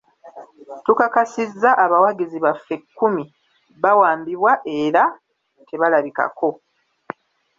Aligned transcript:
Tukakasizza 0.85 1.69
abawagizi 1.83 2.37
baffe 2.45 2.75
kkumi 2.83 3.23
bawambibwa 3.83 4.51
era 4.81 5.03
tebalabikako. 5.67 6.49